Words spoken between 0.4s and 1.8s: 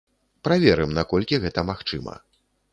Праверым, наколькі гэта